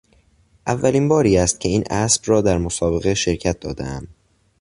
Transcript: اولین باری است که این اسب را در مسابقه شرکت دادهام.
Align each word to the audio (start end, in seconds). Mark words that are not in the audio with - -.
اولین 0.67 1.07
باری 1.07 1.37
است 1.37 1.59
که 1.59 1.69
این 1.69 1.83
اسب 1.89 2.21
را 2.25 2.41
در 2.41 2.57
مسابقه 2.57 3.13
شرکت 3.13 3.59
دادهام. 3.59 4.07